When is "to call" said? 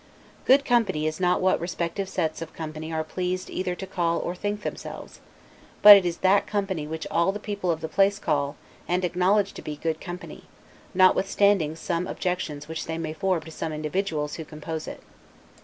3.75-4.17